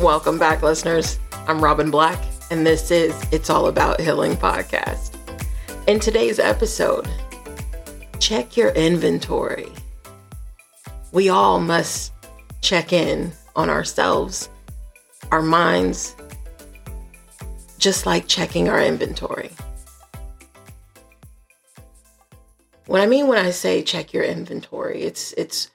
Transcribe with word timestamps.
Welcome 0.00 0.38
back, 0.38 0.60
listeners. 0.60 1.18
I'm 1.48 1.64
Robin 1.64 1.90
Black, 1.90 2.22
and 2.50 2.66
this 2.66 2.90
is 2.90 3.14
It's 3.32 3.48
All 3.48 3.66
About 3.66 3.98
Healing 3.98 4.36
podcast. 4.36 5.16
In 5.88 6.00
today's 6.00 6.38
episode, 6.38 7.08
check 8.20 8.58
your 8.58 8.72
inventory. 8.72 9.72
We 11.12 11.30
all 11.30 11.60
must 11.60 12.12
check 12.60 12.92
in 12.92 13.32
on 13.56 13.70
ourselves, 13.70 14.50
our 15.32 15.40
minds, 15.40 16.14
just 17.78 18.04
like 18.04 18.28
checking 18.28 18.68
our 18.68 18.82
inventory. 18.82 19.50
What 22.84 23.00
I 23.00 23.06
mean 23.06 23.28
when 23.28 23.38
I 23.38 23.50
say 23.50 23.82
check 23.82 24.12
your 24.12 24.24
inventory, 24.24 25.04
it's 25.04 25.32
it's 25.38 25.70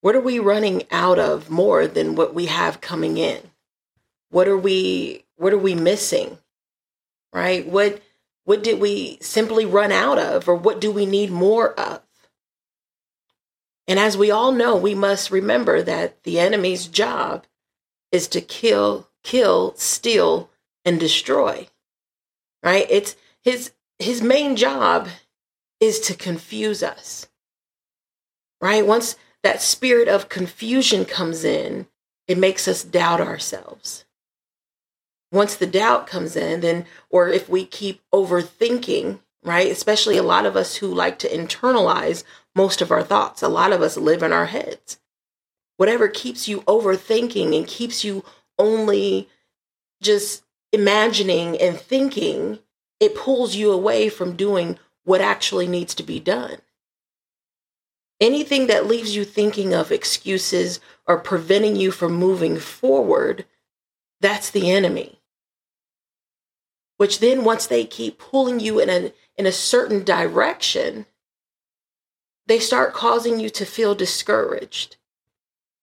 what 0.00 0.16
are 0.16 0.20
we 0.20 0.38
running 0.38 0.84
out 0.90 1.18
of 1.18 1.50
more 1.50 1.86
than 1.86 2.14
what 2.14 2.32
we 2.32 2.46
have 2.46 2.80
coming 2.80 3.18
in? 3.18 3.50
What 4.30 4.48
are 4.48 4.58
we 4.58 5.24
what 5.36 5.52
are 5.52 5.58
we 5.58 5.74
missing? 5.74 6.38
Right? 7.32 7.66
What 7.66 8.02
what 8.44 8.62
did 8.62 8.80
we 8.80 9.18
simply 9.20 9.66
run 9.66 9.92
out 9.92 10.18
of 10.18 10.48
or 10.48 10.54
what 10.54 10.80
do 10.80 10.90
we 10.90 11.06
need 11.06 11.30
more 11.30 11.78
of? 11.78 12.02
And 13.88 13.98
as 13.98 14.16
we 14.16 14.30
all 14.30 14.52
know, 14.52 14.76
we 14.76 14.94
must 14.94 15.30
remember 15.30 15.82
that 15.82 16.22
the 16.24 16.40
enemy's 16.40 16.86
job 16.86 17.44
is 18.10 18.26
to 18.28 18.40
kill, 18.40 19.08
kill, 19.22 19.74
steal 19.76 20.50
and 20.84 20.98
destroy. 20.98 21.68
Right? 22.62 22.86
It's 22.88 23.16
his 23.42 23.72
his 23.98 24.22
main 24.22 24.56
job 24.56 25.08
is 25.80 26.00
to 26.00 26.14
confuse 26.14 26.82
us. 26.82 27.28
Right? 28.60 28.86
Once 28.86 29.16
that 29.42 29.62
spirit 29.62 30.08
of 30.08 30.28
confusion 30.28 31.04
comes 31.04 31.44
in, 31.44 31.86
it 32.26 32.38
makes 32.38 32.66
us 32.66 32.82
doubt 32.82 33.20
ourselves 33.20 34.05
once 35.32 35.54
the 35.56 35.66
doubt 35.66 36.06
comes 36.06 36.36
in, 36.36 36.60
then, 36.60 36.86
or 37.10 37.28
if 37.28 37.48
we 37.48 37.64
keep 37.64 38.00
overthinking, 38.12 39.20
right? 39.42 39.70
Especially 39.70 40.16
a 40.16 40.22
lot 40.22 40.46
of 40.46 40.56
us 40.56 40.76
who 40.76 40.86
like 40.86 41.18
to 41.20 41.28
internalize 41.28 42.24
most 42.54 42.80
of 42.80 42.90
our 42.90 43.02
thoughts, 43.02 43.42
a 43.42 43.48
lot 43.48 43.72
of 43.72 43.82
us 43.82 43.96
live 43.96 44.22
in 44.22 44.32
our 44.32 44.46
heads. 44.46 44.98
Whatever 45.76 46.08
keeps 46.08 46.48
you 46.48 46.62
overthinking 46.62 47.56
and 47.56 47.66
keeps 47.66 48.02
you 48.02 48.24
only 48.58 49.28
just 50.02 50.42
imagining 50.72 51.58
and 51.58 51.78
thinking, 51.78 52.58
it 53.00 53.14
pulls 53.14 53.54
you 53.54 53.70
away 53.72 54.08
from 54.08 54.36
doing 54.36 54.78
what 55.04 55.20
actually 55.20 55.66
needs 55.66 55.94
to 55.94 56.02
be 56.02 56.18
done. 56.18 56.58
Anything 58.20 58.66
that 58.68 58.86
leaves 58.86 59.14
you 59.14 59.24
thinking 59.24 59.74
of 59.74 59.92
excuses 59.92 60.80
or 61.06 61.18
preventing 61.18 61.76
you 61.76 61.90
from 61.90 62.14
moving 62.14 62.58
forward 62.58 63.44
that's 64.20 64.50
the 64.50 64.70
enemy. 64.70 65.20
Which 66.96 67.20
then, 67.20 67.44
once 67.44 67.66
they 67.66 67.84
keep 67.84 68.18
pulling 68.18 68.60
you 68.60 68.78
in 68.78 68.88
a, 68.88 69.12
in 69.36 69.46
a 69.46 69.52
certain 69.52 70.02
direction, 70.02 71.06
they 72.46 72.58
start 72.58 72.94
causing 72.94 73.38
you 73.38 73.50
to 73.50 73.66
feel 73.66 73.94
discouraged, 73.94 74.96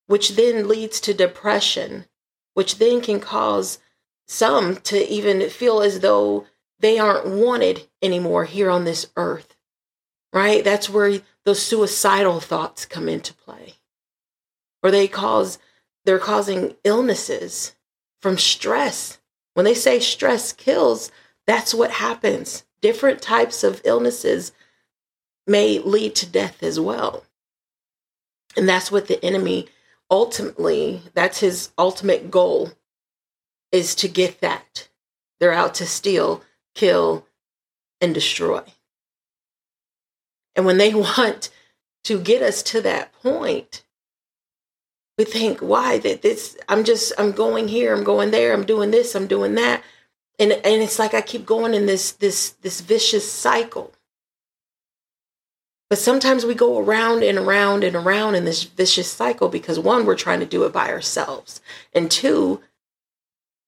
which 0.07 0.35
then 0.35 0.67
leads 0.67 0.99
to 1.01 1.13
depression, 1.13 2.05
which 2.53 2.79
then 2.79 3.01
can 3.01 3.19
cause 3.19 3.79
some 4.27 4.77
to 4.77 5.07
even 5.11 5.49
feel 5.49 5.81
as 5.81 5.99
though 5.99 6.45
they 6.79 6.97
aren't 6.97 7.27
wanted 7.27 7.87
anymore 8.01 8.45
here 8.45 8.69
on 8.69 8.85
this 8.85 9.07
earth. 9.15 9.55
Right? 10.31 10.63
That's 10.63 10.89
where 10.89 11.21
those 11.45 11.61
suicidal 11.61 12.39
thoughts 12.39 12.85
come 12.85 13.07
into 13.07 13.33
play. 13.33 13.75
Or 14.81 14.89
they 14.89 15.07
cause 15.07 15.59
they're 16.05 16.19
causing 16.19 16.75
illnesses 16.83 17.75
from 18.23 18.37
stress. 18.37 19.19
When 19.53 19.65
they 19.65 19.73
say 19.73 19.99
stress 19.99 20.53
kills, 20.53 21.11
that's 21.45 21.73
what 21.73 21.91
happens. 21.91 22.63
Different 22.81 23.21
types 23.21 23.65
of 23.65 23.81
illnesses 23.83 24.53
may 25.45 25.77
lead 25.77 26.15
to 26.15 26.25
death 26.25 26.63
as 26.63 26.79
well. 26.79 27.25
And 28.55 28.67
that's 28.67 28.89
what 28.89 29.07
the 29.07 29.23
enemy 29.23 29.67
ultimately, 30.09 31.01
that's 31.13 31.41
his 31.41 31.71
ultimate 31.77 32.31
goal 32.31 32.71
is 33.73 33.93
to 33.95 34.07
get 34.07 34.39
that. 34.39 34.87
They're 35.41 35.51
out 35.51 35.75
to 35.75 35.85
steal, 35.85 36.43
kill, 36.75 37.27
and 37.99 38.13
destroy. 38.13 38.63
And 40.55 40.65
when 40.65 40.77
they 40.77 40.93
want 40.93 41.49
to 42.05 42.21
get 42.21 42.41
us 42.41 42.63
to 42.63 42.79
that 42.83 43.11
point, 43.21 43.83
we 45.17 45.23
think 45.23 45.59
why 45.59 45.97
that 45.99 46.21
this 46.21 46.57
i'm 46.69 46.83
just 46.83 47.13
i'm 47.17 47.31
going 47.31 47.67
here 47.67 47.95
i'm 47.95 48.03
going 48.03 48.31
there 48.31 48.53
i'm 48.53 48.65
doing 48.65 48.91
this 48.91 49.15
i'm 49.15 49.27
doing 49.27 49.55
that. 49.55 49.83
And 50.39 50.51
and 50.51 50.81
it's 50.81 50.99
like 50.99 51.13
i 51.13 51.21
keep 51.21 51.45
going 51.45 51.73
in 51.73 51.85
this 51.85 52.11
this 52.11 52.51
this 52.61 52.81
vicious 52.81 53.29
cycle. 53.31 53.93
But 55.89 55.99
sometimes 55.99 56.43
we 56.43 56.55
go 56.55 56.79
around 56.79 57.23
and 57.23 57.37
around 57.37 57.83
and 57.83 57.95
around 57.95 58.33
in 58.33 58.45
this 58.45 58.63
vicious 58.63 59.11
cycle 59.11 59.47
because 59.47 59.77
one 59.77 60.05
we're 60.05 60.15
trying 60.15 60.39
to 60.39 60.45
do 60.45 60.63
it 60.63 60.73
by 60.73 60.89
ourselves 60.89 61.61
and 61.93 62.09
two 62.09 62.61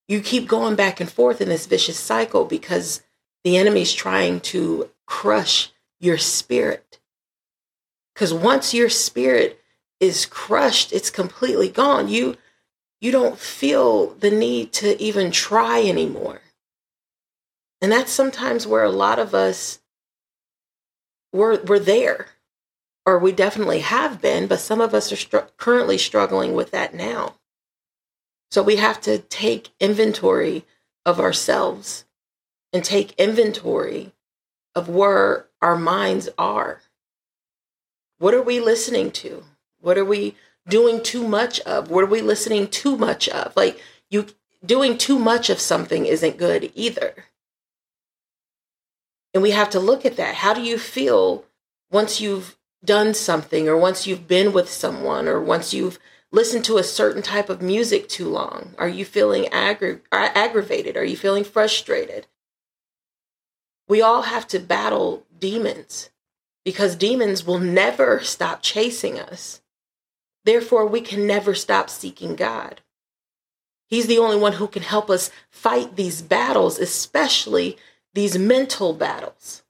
you 0.08 0.22
keep 0.22 0.48
going 0.48 0.76
back 0.76 1.00
and 1.00 1.12
forth 1.12 1.42
in 1.42 1.50
this 1.50 1.66
vicious 1.66 2.00
cycle 2.00 2.46
because 2.46 3.02
the 3.44 3.58
enemy's 3.58 3.94
trying 3.94 4.40
to 4.40 4.90
crush 5.06 5.72
your 6.00 6.18
spirit. 6.18 7.00
Because 8.14 8.34
once 8.34 8.74
your 8.74 8.90
spirit 8.90 9.60
is 10.00 10.26
crushed 10.26 10.92
it's 10.92 11.10
completely 11.10 11.70
gone. 11.70 12.08
You 12.08 12.38
you 13.02 13.12
don't 13.12 13.38
feel 13.38 14.08
the 14.16 14.32
need 14.32 14.74
to 14.74 15.02
even 15.02 15.32
try 15.32 15.82
anymore. 15.84 16.42
And 17.82 17.92
that's 17.92 18.12
sometimes 18.12 18.66
where 18.66 18.84
a 18.84 18.90
lot 18.90 19.20
of 19.20 19.36
us 19.36 19.80
we're, 21.32 21.62
we're 21.64 21.80
there 21.80 22.28
or 23.06 23.20
we 23.20 23.32
definitely 23.32 23.82
have 23.82 24.22
been 24.22 24.48
but 24.48 24.60
some 24.60 24.82
of 24.82 24.94
us 24.94 25.12
are 25.12 25.18
str- 25.18 25.38
currently 25.58 25.98
struggling 25.98 26.54
with 26.54 26.72
that 26.72 26.94
now. 26.94 27.36
So 28.52 28.64
we 28.64 28.78
have 28.78 29.02
to 29.02 29.20
take 29.20 29.72
inventory 29.80 30.66
of 31.06 31.20
ourselves 31.20 32.06
and 32.72 32.84
take 32.84 33.14
inventory 33.14 34.14
of 34.74 34.90
where 34.90 35.48
our 35.62 35.78
minds 35.78 36.30
are. 36.38 36.82
What 38.18 38.34
are 38.34 38.42
we 38.42 38.60
listening 38.60 39.12
to 39.12 39.44
what 39.86 40.00
are 40.00 40.06
we 40.06 40.36
doing 40.68 41.02
too 41.04 41.28
much 41.28 41.60
of? 41.62 41.92
What 41.92 42.04
are 42.04 42.08
we 42.08 42.22
listening 42.22 42.68
too 42.68 42.98
much 42.98 43.30
of? 43.30 43.56
Like 43.56 43.80
you 44.10 44.26
doing 44.66 44.98
too 44.98 45.20
much 45.20 45.52
of 45.52 45.60
something 45.60 46.08
isn't 46.08 46.38
good 46.38 46.72
either. 46.74 47.26
And 49.32 49.44
we 49.44 49.52
have 49.52 49.70
to 49.70 49.80
look 49.80 50.04
at 50.04 50.16
that. 50.18 50.36
How 50.36 50.56
do 50.56 50.62
you 50.62 50.80
feel 50.80 51.46
once 51.92 52.20
you've 52.20 52.58
done 52.84 53.14
something 53.14 53.68
or 53.68 53.78
once 53.78 54.08
you've 54.08 54.28
been 54.28 54.54
with 54.54 54.72
someone 54.72 55.28
or 55.28 55.40
once 55.40 55.72
you've 55.72 56.00
listened 56.32 56.66
to 56.66 56.78
a 56.78 56.84
certain 56.84 57.22
type 57.22 57.50
of 57.50 57.62
music 57.62 58.10
too 58.10 58.28
long? 58.28 58.74
Are 58.80 58.90
you 58.90 59.06
feeling 59.06 59.44
aggra- 59.52 60.02
aggravated? 60.12 60.98
Are 60.98 61.06
you 61.06 61.16
feeling 61.16 61.44
frustrated? 61.44 62.26
We 63.88 64.02
all 64.02 64.24
have 64.24 64.48
to 64.48 64.58
battle 64.60 65.28
demons 65.38 66.10
because 66.64 66.96
demons 66.96 67.46
will 67.46 67.60
never 67.60 68.22
stop 68.22 68.64
chasing 68.64 69.20
us. 69.20 69.62
Therefore, 70.46 70.86
we 70.86 71.02
can 71.02 71.28
never 71.28 71.54
stop 71.54 71.90
seeking 71.90 72.36
God. 72.36 72.82
He's 73.88 74.08
the 74.08 74.20
only 74.20 74.38
one 74.38 74.54
who 74.54 74.68
can 74.68 74.84
help 74.84 75.10
us 75.10 75.32
fight 75.50 75.96
these 75.96 76.22
battles, 76.22 76.80
especially 76.80 77.78
these 78.14 78.38
mental 78.38 78.94
battles. 78.94 79.64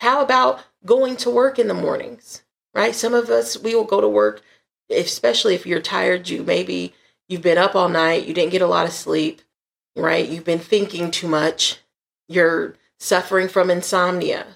How 0.00 0.22
about 0.22 0.64
going 0.84 1.16
to 1.18 1.30
work 1.30 1.58
in 1.58 1.68
the 1.68 1.74
mornings, 1.74 2.42
right? 2.74 2.94
Some 2.94 3.12
of 3.12 3.28
us, 3.28 3.58
we 3.58 3.74
will 3.74 3.84
go 3.84 4.00
to 4.00 4.08
work, 4.08 4.42
especially 4.90 5.54
if 5.54 5.66
you're 5.66 5.80
tired. 5.80 6.28
You 6.28 6.42
maybe 6.42 6.94
you've 7.28 7.42
been 7.42 7.58
up 7.58 7.74
all 7.74 7.90
night, 7.90 8.26
you 8.26 8.32
didn't 8.32 8.52
get 8.52 8.62
a 8.62 8.66
lot 8.66 8.86
of 8.86 8.92
sleep, 8.92 9.42
right? 9.94 10.26
You've 10.26 10.44
been 10.44 10.58
thinking 10.58 11.10
too 11.10 11.28
much, 11.28 11.80
you're 12.28 12.76
suffering 12.98 13.48
from 13.48 13.70
insomnia, 13.70 14.46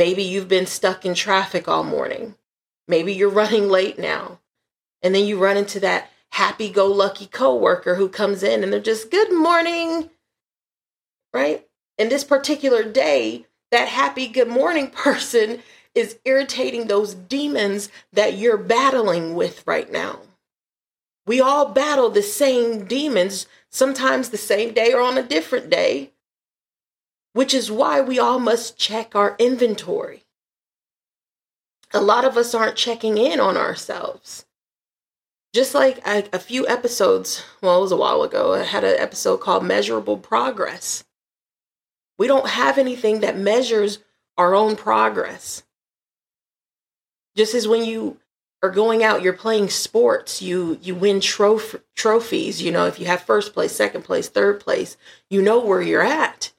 Maybe 0.00 0.22
you've 0.22 0.48
been 0.48 0.64
stuck 0.64 1.04
in 1.04 1.12
traffic 1.12 1.68
all 1.68 1.84
morning. 1.84 2.34
Maybe 2.88 3.12
you're 3.12 3.28
running 3.28 3.68
late 3.68 3.98
now. 3.98 4.40
And 5.02 5.14
then 5.14 5.26
you 5.26 5.38
run 5.38 5.58
into 5.58 5.78
that 5.80 6.10
happy 6.30 6.70
go 6.70 6.86
lucky 6.86 7.26
coworker 7.26 7.96
who 7.96 8.08
comes 8.08 8.42
in 8.42 8.64
and 8.64 8.72
they're 8.72 8.80
just, 8.80 9.10
good 9.10 9.30
morning. 9.30 10.08
Right? 11.34 11.66
And 11.98 12.10
this 12.10 12.24
particular 12.24 12.82
day, 12.82 13.44
that 13.72 13.88
happy 13.88 14.26
good 14.26 14.48
morning 14.48 14.88
person 14.90 15.60
is 15.94 16.16
irritating 16.24 16.86
those 16.86 17.12
demons 17.12 17.90
that 18.10 18.38
you're 18.38 18.56
battling 18.56 19.34
with 19.34 19.62
right 19.66 19.92
now. 19.92 20.20
We 21.26 21.42
all 21.42 21.66
battle 21.66 22.08
the 22.08 22.22
same 22.22 22.86
demons, 22.86 23.44
sometimes 23.68 24.30
the 24.30 24.38
same 24.38 24.72
day 24.72 24.94
or 24.94 25.02
on 25.02 25.18
a 25.18 25.22
different 25.22 25.68
day 25.68 26.12
which 27.32 27.54
is 27.54 27.70
why 27.70 28.00
we 28.00 28.18
all 28.18 28.38
must 28.38 28.78
check 28.78 29.14
our 29.14 29.36
inventory. 29.38 30.24
A 31.92 32.00
lot 32.00 32.24
of 32.24 32.36
us 32.36 32.54
aren't 32.54 32.76
checking 32.76 33.18
in 33.18 33.40
on 33.40 33.56
ourselves. 33.56 34.44
just 35.52 35.74
like 35.74 36.00
a 36.06 36.38
few 36.38 36.66
episodes, 36.68 37.42
well, 37.60 37.78
it 37.78 37.82
was 37.82 37.92
a 37.92 37.96
while 37.96 38.22
ago, 38.22 38.54
I 38.54 38.62
had 38.62 38.84
an 38.84 38.96
episode 38.98 39.38
called 39.38 39.64
Measurable 39.64 40.16
Progress. 40.16 41.02
We 42.18 42.28
don't 42.28 42.48
have 42.50 42.78
anything 42.78 43.20
that 43.20 43.36
measures 43.38 43.98
our 44.38 44.54
own 44.54 44.76
progress. 44.76 45.64
Just 47.36 47.54
as 47.54 47.66
when 47.66 47.84
you 47.84 48.18
are 48.62 48.70
going 48.70 49.02
out, 49.02 49.22
you're 49.22 49.32
playing 49.32 49.70
sports, 49.70 50.42
you 50.42 50.78
you 50.82 50.94
win 50.94 51.20
troph- 51.20 51.80
trophies, 51.96 52.62
you 52.62 52.70
know, 52.70 52.86
if 52.86 52.98
you 53.00 53.06
have 53.06 53.22
first 53.22 53.52
place, 53.54 53.72
second 53.72 54.02
place, 54.02 54.28
third 54.28 54.60
place, 54.60 54.96
you 55.30 55.42
know 55.42 55.58
where 55.60 55.82
you're 55.82 56.02
at. 56.02 56.52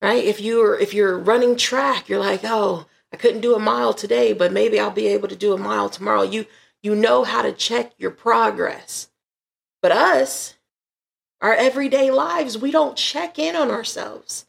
Right? 0.00 0.22
If 0.22 0.40
you're 0.40 0.78
if 0.78 0.94
you're 0.94 1.18
running 1.18 1.56
track, 1.56 2.08
you're 2.08 2.20
like, 2.20 2.40
"Oh, 2.44 2.86
I 3.12 3.16
couldn't 3.16 3.40
do 3.40 3.54
a 3.54 3.58
mile 3.58 3.92
today, 3.92 4.32
but 4.32 4.52
maybe 4.52 4.78
I'll 4.78 4.90
be 4.90 5.08
able 5.08 5.28
to 5.28 5.36
do 5.36 5.52
a 5.52 5.58
mile 5.58 5.88
tomorrow." 5.88 6.22
You 6.22 6.46
you 6.82 6.94
know 6.94 7.24
how 7.24 7.42
to 7.42 7.52
check 7.52 7.92
your 7.98 8.12
progress. 8.12 9.08
But 9.82 9.92
us, 9.92 10.54
our 11.40 11.54
everyday 11.54 12.10
lives, 12.10 12.58
we 12.58 12.70
don't 12.70 12.96
check 12.96 13.38
in 13.38 13.56
on 13.56 13.70
ourselves. 13.70 14.46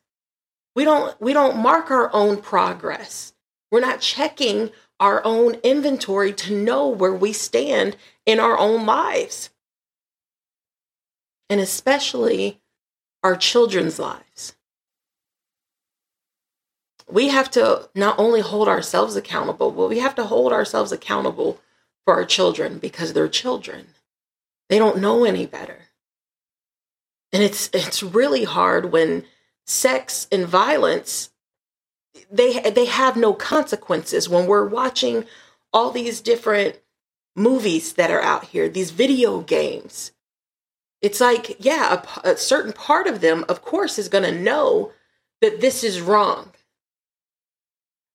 We 0.76 0.84
don't 0.84 1.20
we 1.20 1.34
don't 1.34 1.58
mark 1.58 1.92
our 1.92 2.14
own 2.14 2.38
progress. 2.42 3.34
We're 3.72 3.80
not 3.80 4.02
checking 4.02 4.72
our 5.00 5.22
own 5.24 5.56
inventory 5.56 6.34
to 6.34 6.56
know 6.56 6.88
where 6.88 7.14
we 7.14 7.34
stand 7.34 7.96
in 8.26 8.40
our 8.40 8.58
own 8.58 8.86
lives. 8.86 9.50
And 11.50 11.60
especially 11.60 12.62
our 13.24 13.36
children's 13.36 13.98
lives. 14.00 14.56
We 17.12 17.30
have 17.30 17.50
to 17.52 17.90
not 17.96 18.20
only 18.20 18.42
hold 18.42 18.68
ourselves 18.68 19.16
accountable, 19.16 19.72
but 19.72 19.90
we 19.90 20.00
have 20.00 20.16
to 20.16 20.26
hold 20.26 20.54
ourselves 20.54 20.92
accountable 20.92 21.60
for 22.06 22.14
our 22.14 22.26
children 22.26 22.78
because 22.78 23.14
they're 23.14 23.28
children. 23.28 23.88
They 24.70 24.78
don't 24.78 25.02
know 25.02 25.24
any 25.24 25.46
better. 25.46 25.88
And 27.32 27.44
it's 27.44 27.70
it's 27.74 28.02
really 28.04 28.44
hard 28.44 28.92
when 28.92 29.26
sex 29.66 30.28
and 30.32 30.48
violence 30.48 31.30
they 32.32 32.60
they 32.72 32.86
have 32.86 33.16
no 33.16 33.34
consequences 33.34 34.28
when 34.28 34.48
we're 34.48 34.68
watching 34.68 35.26
all 35.72 35.92
these 35.92 36.22
different 36.22 36.80
movies 37.36 37.94
that 37.94 38.12
are 38.12 38.22
out 38.22 38.46
here, 38.46 38.68
these 38.70 38.92
video 38.92 39.42
games. 39.42 40.12
It's 41.02 41.22
like, 41.22 41.56
yeah, 41.60 42.04
a, 42.24 42.32
a 42.32 42.38
certain 42.38 42.74
part 42.74 43.08
of 43.08 43.22
them, 43.22 43.46
of 43.48 43.62
course, 43.62 43.98
is 43.98 44.10
going 44.10 44.26
to 44.26 44.38
know 44.38 44.92
that 45.42 45.62
this 45.62 45.84
is 45.84 46.02
wrong. 46.02 46.52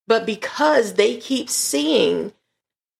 But 0.06 0.26
because 0.26 0.94
they 0.94 1.16
keep 1.16 1.48
seeing 1.48 2.32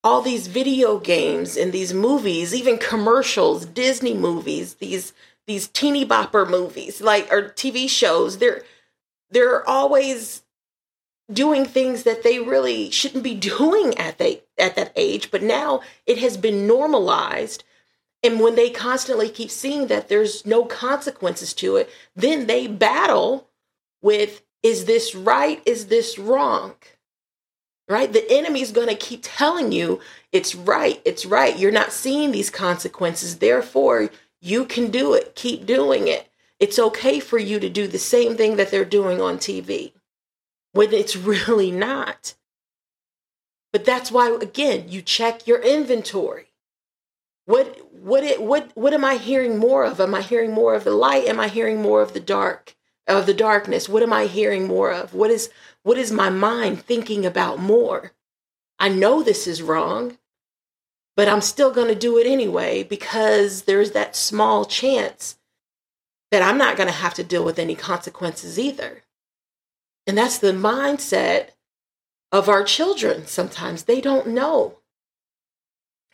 all 0.03 0.21
these 0.21 0.47
video 0.47 0.99
games 0.99 1.57
and 1.57 1.73
these 1.73 1.95
movies, 1.95 2.55
even 2.55 2.79
commercials, 2.79 3.67
Disney 3.67 4.15
movies, 4.15 4.75
these 4.75 5.13
these 5.47 5.69
teeny 5.69 6.07
bopper 6.07 6.49
movies, 6.49 7.01
like 7.01 7.31
or 7.33 7.51
TV 7.51 7.89
shows, 7.89 8.39
they're 8.39 8.63
they're 9.31 9.69
always 9.69 10.43
doing 11.33 11.65
things 11.65 12.03
that 12.03 12.23
they 12.23 12.39
really 12.39 12.91
shouldn't 12.91 13.25
be 13.25 13.35
doing 13.59 13.97
at 13.99 14.19
they 14.19 14.43
at 14.59 14.77
that 14.77 14.93
age, 14.97 15.31
but 15.31 15.43
now 15.43 15.81
it 16.07 16.19
has 16.19 16.37
been 16.37 16.67
normalized. 16.67 17.65
And 18.23 18.41
when 18.41 18.55
they 18.55 18.71
constantly 18.71 19.29
keep 19.29 19.51
seeing 19.51 19.89
that 19.89 20.09
there's 20.09 20.47
no 20.47 20.65
consequences 20.65 21.53
to 21.55 21.77
it, 21.77 21.91
then 22.17 22.47
they 22.47 22.67
battle 22.67 23.49
with 24.01 24.43
is 24.63 24.87
this 24.87 25.15
right? 25.15 25.61
Is 25.67 25.89
this 25.89 26.19
wrong? 26.19 26.75
Right? 27.89 28.13
The 28.13 28.25
enemy's 28.31 28.73
going 28.73 28.89
to 28.89 28.95
keep 28.95 29.21
telling 29.23 29.71
you 29.71 30.01
it's 30.33 30.55
right. 30.55 31.01
It's 31.05 31.27
right. 31.27 31.59
You're 31.59 31.71
not 31.71 31.93
seeing 31.93 32.33
these 32.33 32.49
consequences. 32.49 33.39
Therefore, 33.39 34.11
you 34.41 34.65
can 34.65 34.91
do 34.91 35.13
it. 35.15 35.35
Keep 35.35 35.67
doing 35.67 36.09
it. 36.09 36.29
It's 36.59 36.79
okay 36.79 37.21
for 37.21 37.39
you 37.39 37.61
to 37.61 37.69
do 37.69 37.87
the 37.87 37.99
same 37.99 38.37
thing 38.37 38.57
that 38.57 38.71
they're 38.71 38.85
doing 38.85 39.21
on 39.21 39.39
TV 39.39 39.93
when 40.73 40.93
it's 40.93 41.17
really 41.33 41.71
not. 41.71 42.35
But 43.73 43.85
that's 43.85 44.13
why 44.13 44.31
again, 44.31 44.89
you 44.89 45.03
check 45.03 45.47
your 45.47 45.61
inventory. 45.61 46.47
What 47.47 47.79
what 47.93 48.25
it 48.25 48.41
what 48.41 48.71
what 48.75 48.95
am 48.95 49.05
I 49.05 49.17
hearing 49.17 49.59
more 49.59 49.85
of? 49.85 50.01
Am 50.01 50.15
I 50.15 50.23
hearing 50.23 50.53
more 50.53 50.75
of 50.75 50.85
the 50.85 50.93
light? 50.93 51.27
Am 51.27 51.41
I 51.41 51.49
hearing 51.49 51.83
more 51.83 52.01
of 52.01 52.15
the 52.15 52.21
dark? 52.21 52.74
Of 53.07 53.27
the 53.27 53.35
darkness? 53.35 53.89
What 53.89 54.03
am 54.03 54.13
I 54.13 54.27
hearing 54.27 54.67
more 54.67 54.91
of? 54.93 55.13
What 55.13 55.31
is 55.31 55.51
what 55.83 55.99
is 55.99 56.11
my 56.11 56.31
mind 56.31 56.83
thinking 56.83 57.27
about 57.27 57.59
more? 57.59 58.13
I 58.79 58.89
know 58.89 59.23
this 59.23 59.47
is 59.47 59.63
wrong, 59.63 60.19
but 61.17 61.29
I'm 61.29 61.43
still 61.43 61.71
going 61.71 61.89
to 61.89 61.95
do 61.95 62.19
it 62.19 62.27
anyway 62.27 62.83
because 62.83 63.63
there's 63.63 63.93
that 63.93 64.17
small 64.17 64.65
chance 64.65 65.37
that 66.31 66.43
I'm 66.43 66.59
not 66.59 66.77
going 66.77 66.89
to 66.89 66.95
have 66.95 67.15
to 67.15 67.25
deal 67.25 67.45
with 67.45 67.59
any 67.59 67.75
consequences 67.75 68.59
either. 68.59 69.03
And 70.07 70.19
that's 70.19 70.39
the 70.39 70.53
mindset 70.53 71.51
of 72.33 72.49
our 72.49 72.65
children 72.65 73.27
sometimes. 73.27 73.85
They 73.85 74.01
don't 74.01 74.29
know. 74.29 74.79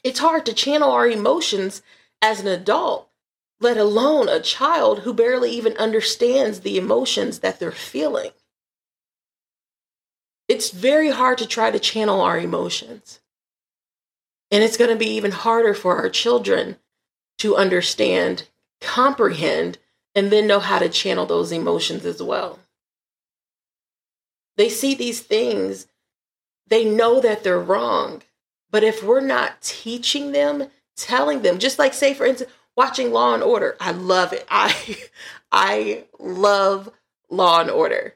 It's 0.02 0.20
hard 0.20 0.46
to 0.46 0.52
channel 0.52 0.90
our 0.90 1.08
emotions 1.08 1.82
as 2.22 2.40
an 2.40 2.46
adult, 2.46 3.09
let 3.60 3.76
alone 3.76 4.28
a 4.28 4.40
child 4.40 5.00
who 5.00 5.12
barely 5.12 5.50
even 5.50 5.76
understands 5.76 6.60
the 6.60 6.78
emotions 6.78 7.40
that 7.40 7.58
they're 7.58 7.70
feeling. 7.70 8.30
It's 10.48 10.70
very 10.70 11.10
hard 11.10 11.38
to 11.38 11.46
try 11.46 11.70
to 11.70 11.78
channel 11.78 12.20
our 12.20 12.38
emotions. 12.38 13.20
And 14.50 14.64
it's 14.64 14.76
going 14.76 14.90
to 14.90 14.96
be 14.96 15.10
even 15.10 15.30
harder 15.30 15.74
for 15.74 15.96
our 15.96 16.08
children 16.08 16.76
to 17.38 17.56
understand, 17.56 18.48
comprehend, 18.80 19.78
and 20.14 20.32
then 20.32 20.46
know 20.46 20.58
how 20.58 20.78
to 20.78 20.88
channel 20.88 21.26
those 21.26 21.52
emotions 21.52 22.04
as 22.04 22.20
well. 22.22 22.58
They 24.56 24.68
see 24.68 24.94
these 24.94 25.20
things, 25.20 25.86
they 26.66 26.84
know 26.84 27.20
that 27.20 27.44
they're 27.44 27.60
wrong. 27.60 28.22
But 28.70 28.84
if 28.84 29.02
we're 29.02 29.20
not 29.20 29.62
teaching 29.62 30.32
them, 30.32 30.68
telling 30.96 31.42
them, 31.42 31.58
just 31.58 31.78
like 31.78 31.94
say 31.94 32.14
for 32.14 32.26
instance, 32.26 32.50
watching 32.76 33.12
Law 33.12 33.34
and 33.34 33.42
Order, 33.42 33.76
I 33.80 33.92
love 33.92 34.32
it. 34.32 34.46
I 34.50 34.96
I 35.52 36.04
love 36.18 36.90
Law 37.28 37.60
and 37.60 37.70
Order. 37.70 38.14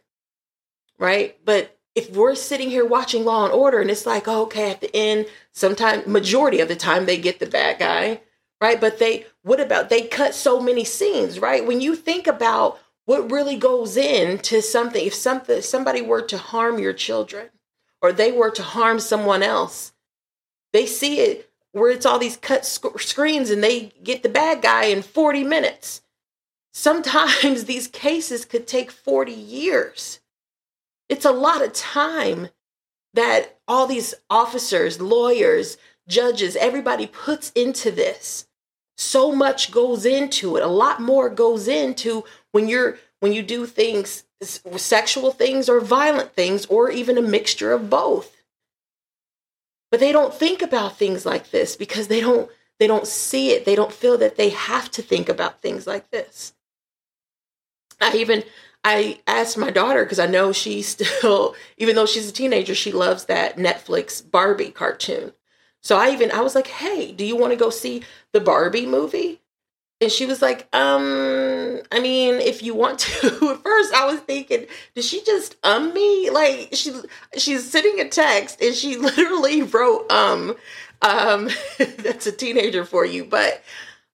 Right? 0.99 1.37
But 1.44 1.76
if 1.94 2.11
we're 2.11 2.34
sitting 2.34 2.70
here 2.70 2.84
watching 2.84 3.25
Law 3.25 3.44
and 3.44 3.52
Order 3.52 3.80
and 3.80 3.90
it's 3.90 4.06
like, 4.06 4.26
oh, 4.26 4.42
okay, 4.42 4.70
at 4.70 4.80
the 4.80 4.94
end, 4.94 5.26
sometimes 5.52 6.06
majority 6.06 6.61
of 6.61 6.68
the 6.68 6.76
time 6.76 7.06
they 7.06 7.18
get 7.18 7.38
the 7.40 7.46
bad 7.46 7.78
guy, 7.78 8.20
right? 8.61 8.80
But 8.80 8.99
they 8.99 9.26
what 9.42 9.61
about 9.61 9.90
they 9.90 10.02
cut 10.02 10.34
so 10.34 10.61
many 10.61 10.84
scenes, 10.84 11.38
right? 11.38 11.66
When 11.66 11.80
you 11.80 11.94
think 11.94 12.26
about 12.26 12.80
what 13.06 13.30
really 13.30 13.56
goes 13.56 13.96
into 13.96 14.62
something 14.62 15.04
if 15.04 15.14
something 15.14 15.62
somebody 15.62 16.02
were 16.02 16.23
to 16.23 16.38
harm 16.38 16.78
your 16.78 16.92
children 16.92 17.50
or 18.00 18.12
they 18.12 18.32
were 18.32 18.50
to 18.50 18.62
harm 18.62 18.99
someone 18.99 19.42
else 19.42 19.92
they 20.73 20.87
see 20.87 21.20
it 21.20 21.50
where 21.75 21.90
it's 21.90 22.07
all 22.07 22.19
these 22.19 22.37
cut 22.37 22.64
sc- 22.64 23.00
screens 23.00 23.50
and 23.50 23.62
they 23.62 23.93
get 24.02 24.23
the 24.23 24.28
bad 24.28 24.62
guy 24.62 24.85
in 24.85 25.02
40 25.02 25.43
minutes. 25.45 26.02
Sometimes 26.73 27.64
these 27.66 27.88
cases 27.88 28.45
could 28.45 28.66
take 28.66 28.90
40 28.90 29.33
years. 29.33 30.21
It's 31.09 31.25
a 31.25 31.33
lot 31.33 31.62
of 31.62 31.73
time 31.73 32.49
that 33.12 33.59
all 33.66 33.87
these 33.87 34.14
officers 34.31 35.00
lawyers 35.00 35.76
judges 36.09 36.57
everybody 36.57 37.07
puts 37.07 37.50
into 37.52 37.90
this. 37.90 38.47
So 38.97 39.33
much 39.33 39.73
goes 39.73 40.07
into 40.07 40.57
it. 40.57 40.62
A 40.62 40.69
lot 40.69 41.00
more 41.00 41.28
goes 41.28 41.66
into 41.66 42.25
when 42.52 42.69
you're 42.69 42.99
when 43.19 43.33
you 43.33 43.43
do 43.43 43.66
things 43.66 44.25
sexual 44.43 45.31
things 45.31 45.69
or 45.69 45.81
violent 45.81 46.33
things 46.35 46.66
or 46.66 46.90
even 46.90 47.16
a 47.16 47.23
mixture 47.23 47.73
of 47.73 47.88
both 47.88 48.33
but 49.94 50.00
they 50.00 50.10
don't 50.10 50.34
think 50.34 50.60
about 50.60 50.98
things 50.98 51.24
like 51.24 51.52
this 51.52 51.76
because 51.76 52.08
they 52.08 52.20
don't 52.20 52.50
they 52.80 52.88
don't 52.88 53.06
see 53.06 53.52
it. 53.52 53.64
They 53.64 53.76
don't 53.76 53.92
feel 53.92 54.18
that 54.18 54.34
they 54.34 54.48
have 54.48 54.90
to 54.90 55.02
think 55.02 55.28
about 55.28 55.62
things 55.62 55.86
like 55.86 56.10
this. 56.10 56.52
I 58.00 58.12
even 58.16 58.42
i 58.82 59.20
asked 59.28 59.56
my 59.56 59.70
daughter 59.70 60.04
because 60.04 60.18
i 60.18 60.26
know 60.26 60.50
she 60.50 60.82
still 60.82 61.54
even 61.78 61.94
though 61.94 62.06
she's 62.06 62.28
a 62.28 62.32
teenager 62.32 62.74
she 62.74 62.90
loves 62.90 63.26
that 63.26 63.56
netflix 63.56 64.28
barbie 64.28 64.72
cartoon. 64.72 65.32
So 65.80 65.96
i 65.96 66.10
even 66.10 66.32
i 66.32 66.40
was 66.40 66.56
like 66.56 66.66
hey 66.66 67.12
do 67.12 67.24
you 67.24 67.36
want 67.36 67.52
to 67.52 67.56
go 67.56 67.70
see 67.70 68.02
the 68.32 68.40
barbie 68.40 68.86
movie 68.86 69.42
and 70.04 70.12
she 70.12 70.26
was 70.26 70.40
like, 70.40 70.68
um, 70.75 71.80
I 71.90 71.99
mean, 72.00 72.34
if 72.34 72.62
you 72.62 72.75
want 72.75 73.00
to. 73.00 73.26
At 73.50 73.62
first, 73.62 73.92
I 73.94 74.06
was 74.06 74.20
thinking, 74.20 74.66
did 74.94 75.04
she 75.04 75.23
just 75.25 75.56
um 75.64 75.92
me? 75.92 76.30
Like 76.30 76.70
she 76.73 76.92
she's 77.37 77.68
sending 77.70 78.00
a 78.00 78.08
text 78.08 78.61
and 78.62 78.75
she 78.75 78.96
literally 78.99 79.62
wrote 79.62 80.11
um 80.12 80.54
um 81.02 81.49
that's 81.78 82.26
a 82.26 82.32
teenager 82.32 82.84
for 82.84 83.04
you. 83.04 83.25
But 83.25 83.62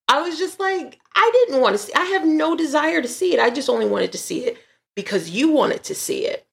I 0.09 0.23
was 0.23 0.38
just 0.38 0.59
like, 0.59 0.99
I 1.14 1.30
didn't 1.32 1.61
want 1.61 1.75
to 1.75 1.78
see. 1.78 1.92
I 1.94 2.04
have 2.06 2.25
no 2.25 2.56
desire 2.56 3.02
to 3.02 3.09
see 3.09 3.35
it. 3.35 3.40
I 3.40 3.50
just 3.50 3.68
only 3.68 3.87
wanted 3.87 4.12
to 4.12 4.18
see 4.18 4.47
it 4.47 4.56
because 4.97 5.30
you 5.30 5.50
wanted 5.50 5.85
to 5.85 5.94
see 5.94 6.26
it. 6.26 6.47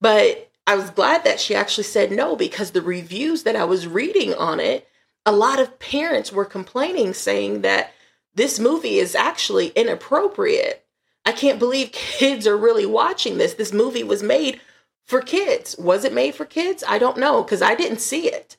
But 0.00 0.50
I 0.66 0.76
was 0.76 0.90
glad 0.90 1.24
that 1.24 1.40
she 1.40 1.54
actually 1.54 1.84
said 1.84 2.12
no 2.12 2.36
because 2.36 2.70
the 2.70 2.82
reviews 2.82 3.42
that 3.44 3.56
I 3.56 3.64
was 3.64 3.86
reading 3.86 4.34
on 4.34 4.60
it 4.60 4.86
a 5.26 5.32
lot 5.32 5.58
of 5.58 5.78
parents 5.80 6.32
were 6.32 6.44
complaining, 6.44 7.12
saying 7.12 7.62
that 7.62 7.92
this 8.36 8.60
movie 8.60 8.98
is 8.98 9.14
actually 9.14 9.68
inappropriate. 9.68 10.84
I 11.24 11.32
can't 11.32 11.58
believe 11.58 11.90
kids 11.92 12.46
are 12.46 12.56
really 12.56 12.86
watching 12.86 13.38
this. 13.38 13.54
This 13.54 13.72
movie 13.72 14.04
was 14.04 14.22
made 14.22 14.60
for 15.04 15.20
kids. 15.20 15.74
Was 15.78 16.04
it 16.04 16.12
made 16.12 16.34
for 16.34 16.44
kids? 16.44 16.84
I 16.86 16.98
don't 16.98 17.18
know 17.18 17.42
because 17.42 17.62
I 17.62 17.74
didn't 17.74 18.00
see 18.00 18.30
it. 18.30 18.56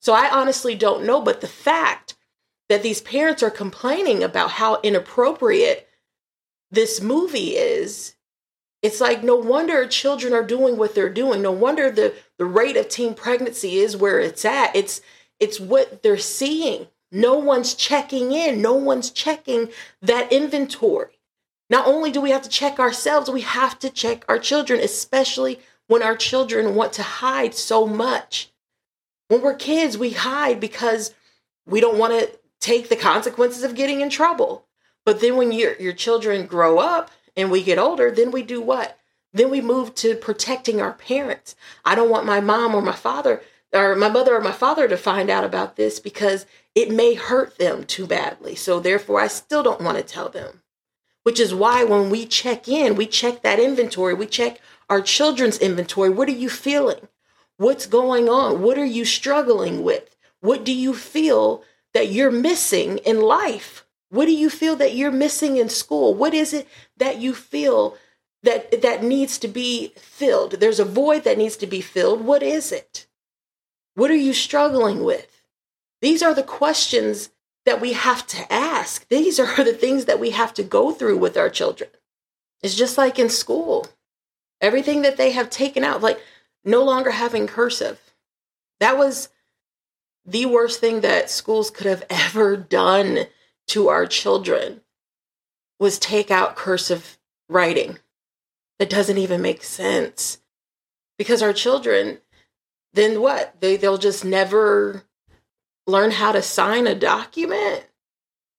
So 0.00 0.14
I 0.14 0.30
honestly 0.30 0.74
don't 0.74 1.04
know. 1.04 1.20
But 1.20 1.40
the 1.40 1.48
fact 1.48 2.14
that 2.68 2.82
these 2.82 3.00
parents 3.00 3.42
are 3.42 3.50
complaining 3.50 4.22
about 4.22 4.52
how 4.52 4.80
inappropriate 4.82 5.88
this 6.70 7.00
movie 7.00 7.56
is, 7.56 8.14
it's 8.82 9.00
like 9.00 9.24
no 9.24 9.34
wonder 9.34 9.86
children 9.86 10.32
are 10.32 10.44
doing 10.44 10.76
what 10.76 10.94
they're 10.94 11.12
doing. 11.12 11.42
No 11.42 11.50
wonder 11.50 11.90
the, 11.90 12.14
the 12.38 12.44
rate 12.44 12.76
of 12.76 12.88
teen 12.88 13.14
pregnancy 13.14 13.78
is 13.78 13.96
where 13.96 14.20
it's 14.20 14.44
at. 14.44 14.74
It's 14.76 15.00
it's 15.40 15.58
what 15.58 16.02
they're 16.02 16.16
seeing. 16.16 16.86
No 17.10 17.38
one's 17.38 17.74
checking 17.74 18.32
in. 18.32 18.60
No 18.60 18.74
one's 18.74 19.10
checking 19.10 19.70
that 20.02 20.32
inventory. 20.32 21.18
Not 21.68 21.86
only 21.86 22.10
do 22.10 22.20
we 22.20 22.30
have 22.30 22.42
to 22.42 22.48
check 22.48 22.78
ourselves, 22.78 23.30
we 23.30 23.40
have 23.40 23.78
to 23.80 23.90
check 23.90 24.24
our 24.28 24.38
children, 24.38 24.80
especially 24.80 25.60
when 25.88 26.02
our 26.02 26.16
children 26.16 26.74
want 26.74 26.92
to 26.94 27.02
hide 27.02 27.54
so 27.54 27.86
much. 27.86 28.50
When 29.28 29.42
we're 29.42 29.54
kids, 29.54 29.98
we 29.98 30.10
hide 30.10 30.60
because 30.60 31.14
we 31.66 31.80
don't 31.80 31.98
want 31.98 32.12
to 32.12 32.38
take 32.60 32.88
the 32.88 32.96
consequences 32.96 33.64
of 33.64 33.74
getting 33.74 34.00
in 34.00 34.10
trouble. 34.10 34.66
But 35.04 35.20
then 35.20 35.36
when 35.36 35.52
your 35.52 35.76
your 35.76 35.92
children 35.92 36.46
grow 36.46 36.78
up 36.78 37.10
and 37.36 37.50
we 37.50 37.62
get 37.62 37.78
older, 37.78 38.10
then 38.10 38.30
we 38.30 38.42
do 38.42 38.60
what? 38.60 38.98
Then 39.32 39.50
we 39.50 39.60
move 39.60 39.94
to 39.96 40.14
protecting 40.14 40.80
our 40.80 40.92
parents. 40.92 41.54
I 41.84 41.94
don't 41.94 42.10
want 42.10 42.26
my 42.26 42.40
mom 42.40 42.74
or 42.74 42.82
my 42.82 42.94
father 42.94 43.42
or 43.76 43.94
my 43.94 44.08
mother 44.08 44.34
or 44.34 44.40
my 44.40 44.52
father 44.52 44.88
to 44.88 44.96
find 44.96 45.30
out 45.30 45.44
about 45.44 45.76
this 45.76 46.00
because 46.00 46.46
it 46.74 46.90
may 46.90 47.14
hurt 47.14 47.58
them 47.58 47.84
too 47.84 48.06
badly. 48.06 48.54
So 48.54 48.80
therefore 48.80 49.20
I 49.20 49.28
still 49.28 49.62
don't 49.62 49.80
want 49.80 49.98
to 49.98 50.02
tell 50.02 50.28
them. 50.28 50.62
Which 51.22 51.40
is 51.40 51.54
why 51.54 51.82
when 51.82 52.08
we 52.10 52.24
check 52.24 52.68
in, 52.68 52.94
we 52.94 53.06
check 53.06 53.42
that 53.42 53.58
inventory, 53.58 54.14
we 54.14 54.26
check 54.26 54.60
our 54.88 55.00
children's 55.00 55.58
inventory. 55.58 56.08
What 56.10 56.28
are 56.28 56.32
you 56.32 56.48
feeling? 56.48 57.08
What's 57.56 57.86
going 57.86 58.28
on? 58.28 58.62
What 58.62 58.78
are 58.78 58.84
you 58.84 59.04
struggling 59.04 59.82
with? 59.82 60.14
What 60.40 60.64
do 60.64 60.72
you 60.72 60.94
feel 60.94 61.64
that 61.94 62.10
you're 62.10 62.30
missing 62.30 62.98
in 62.98 63.20
life? 63.20 63.84
What 64.10 64.26
do 64.26 64.32
you 64.32 64.50
feel 64.50 64.76
that 64.76 64.94
you're 64.94 65.10
missing 65.10 65.56
in 65.56 65.68
school? 65.68 66.14
What 66.14 66.34
is 66.34 66.52
it 66.52 66.68
that 66.96 67.18
you 67.18 67.34
feel 67.34 67.96
that 68.42 68.82
that 68.82 69.02
needs 69.02 69.38
to 69.38 69.48
be 69.48 69.94
filled? 69.96 70.52
There's 70.52 70.78
a 70.78 70.84
void 70.84 71.24
that 71.24 71.38
needs 71.38 71.56
to 71.56 71.66
be 71.66 71.80
filled. 71.80 72.24
What 72.24 72.42
is 72.42 72.70
it? 72.70 73.05
What 73.96 74.10
are 74.10 74.14
you 74.14 74.34
struggling 74.34 75.02
with? 75.02 75.42
These 76.02 76.22
are 76.22 76.34
the 76.34 76.42
questions 76.42 77.30
that 77.64 77.80
we 77.80 77.94
have 77.94 78.26
to 78.28 78.52
ask. 78.52 79.08
These 79.08 79.40
are 79.40 79.64
the 79.64 79.72
things 79.72 80.04
that 80.04 80.20
we 80.20 80.30
have 80.30 80.52
to 80.54 80.62
go 80.62 80.92
through 80.92 81.16
with 81.16 81.36
our 81.36 81.48
children. 81.48 81.90
It's 82.62 82.76
just 82.76 82.98
like 82.98 83.18
in 83.18 83.30
school. 83.30 83.86
Everything 84.60 85.00
that 85.02 85.16
they 85.16 85.32
have 85.32 85.48
taken 85.48 85.82
out, 85.82 86.02
like 86.02 86.20
no 86.62 86.84
longer 86.84 87.10
having 87.10 87.46
cursive. 87.46 87.98
That 88.80 88.98
was 88.98 89.30
the 90.26 90.44
worst 90.44 90.78
thing 90.78 91.00
that 91.00 91.30
schools 91.30 91.70
could 91.70 91.86
have 91.86 92.04
ever 92.10 92.54
done 92.54 93.26
to 93.68 93.88
our 93.88 94.06
children 94.06 94.82
was 95.80 95.98
take 95.98 96.30
out 96.30 96.54
cursive 96.54 97.18
writing. 97.48 97.98
That 98.78 98.90
doesn't 98.90 99.18
even 99.18 99.40
make 99.40 99.62
sense. 99.62 100.38
Because 101.16 101.40
our 101.42 101.54
children, 101.54 102.18
then 102.96 103.20
what? 103.20 103.60
They 103.60 103.76
they'll 103.76 103.98
just 103.98 104.24
never 104.24 105.04
learn 105.86 106.10
how 106.10 106.32
to 106.32 106.42
sign 106.42 106.86
a 106.86 106.94
document? 106.94 107.86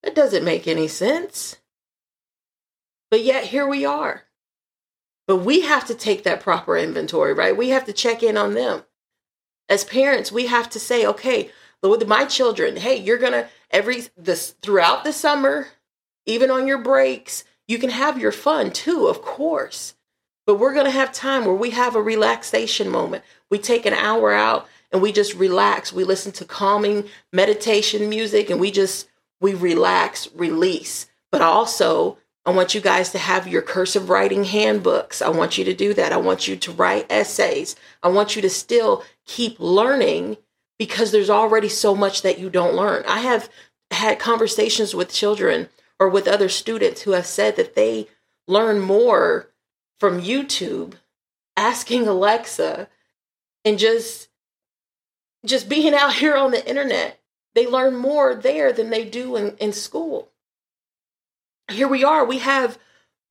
That 0.04 0.16
doesn't 0.16 0.46
make 0.46 0.68
any 0.68 0.88
sense. 0.88 1.58
But 3.12 3.24
yet 3.24 3.46
here 3.46 3.68
we 3.68 3.86
are. 3.86 4.24
But 5.28 5.38
we 5.38 5.62
have 5.62 5.86
to 5.88 5.96
take 5.96 6.24
that 6.24 6.42
proper 6.42 6.78
inventory, 6.78 7.34
right? 7.34 7.58
We 7.58 7.70
have 7.70 7.86
to 7.86 7.94
check 7.94 8.24
in 8.24 8.38
on 8.38 8.54
them. 8.54 8.84
As 9.68 9.84
parents, 9.84 10.32
we 10.32 10.46
have 10.48 10.70
to 10.70 10.80
say, 10.80 11.06
okay, 11.06 11.52
with 11.82 12.08
my 12.08 12.24
children, 12.24 12.78
hey, 12.78 12.96
you're 12.96 13.18
gonna 13.18 13.50
every 13.70 14.04
this 14.16 14.52
throughout 14.62 15.04
the 15.04 15.12
summer, 15.12 15.68
even 16.26 16.50
on 16.50 16.68
your 16.68 16.78
breaks, 16.78 17.44
you 17.68 17.78
can 17.78 17.90
have 17.90 18.18
your 18.20 18.32
fun 18.32 18.72
too, 18.72 19.08
of 19.08 19.22
course. 19.22 19.96
But 20.48 20.56
we're 20.56 20.74
gonna 20.74 20.90
have 20.90 21.12
time 21.12 21.46
where 21.46 21.54
we 21.54 21.72
have 21.72 21.96
a 21.96 22.02
relaxation 22.02 22.90
moment. 22.90 23.24
We 23.52 23.60
take 23.60 23.86
an 23.86 23.94
hour 23.94 24.32
out 24.32 24.68
and 24.92 25.02
we 25.02 25.12
just 25.12 25.36
relax. 25.36 25.94
We 25.94 26.06
listen 26.06 26.32
to 26.32 26.46
calming 26.46 27.10
meditation 27.34 28.10
music 28.10 28.50
and 28.50 28.60
we 28.60 28.72
just 28.72 29.10
we 29.40 29.54
relax, 29.54 30.30
release. 30.34 31.08
But 31.32 31.42
also 31.42 32.18
I 32.46 32.52
want 32.52 32.74
you 32.74 32.80
guys 32.80 33.12
to 33.12 33.18
have 33.18 33.46
your 33.46 33.62
cursive 33.62 34.10
writing 34.10 34.46
handbooks. 34.46 35.22
I 35.22 35.28
want 35.28 35.58
you 35.58 35.66
to 35.66 35.74
do 35.74 35.94
that. 35.96 36.14
I 36.14 36.18
want 36.18 36.48
you 36.48 36.56
to 36.56 36.72
write 36.72 37.12
essays. 37.12 37.76
I 38.02 38.08
want 38.08 38.38
you 38.38 38.42
to 38.42 38.50
still 38.50 39.04
keep 39.26 39.60
learning 39.60 40.38
because 40.80 41.12
there's 41.12 41.30
already 41.30 41.68
so 41.68 41.94
much 41.94 42.22
that 42.22 42.40
you 42.40 42.50
don't 42.50 42.74
learn. 42.74 43.04
I 43.06 43.20
have 43.20 43.50
had 43.92 44.18
conversations 44.18 44.96
with 44.96 45.12
children 45.12 45.68
or 46.00 46.08
with 46.08 46.26
other 46.26 46.48
students 46.48 47.02
who 47.02 47.12
have 47.12 47.26
said 47.26 47.58
that 47.58 47.76
they 47.76 48.08
learn 48.48 48.80
more 48.80 49.50
from 50.00 50.22
YouTube, 50.22 50.94
asking 51.56 52.08
Alexa, 52.08 52.88
and 53.66 53.80
just 53.80 54.30
just 55.46 55.70
being 55.70 55.94
out 55.94 56.16
here 56.16 56.36
on 56.36 56.52
the 56.52 56.68
internet. 56.68 57.20
They 57.56 57.66
learn 57.66 57.96
more 57.96 58.36
there 58.36 58.72
than 58.72 58.92
they 58.92 59.06
do 59.06 59.36
in, 59.36 59.56
in 59.58 59.74
school 59.74 60.32
here 61.72 61.88
we 61.88 62.04
are, 62.04 62.26
we 62.26 62.40
have 62.40 62.78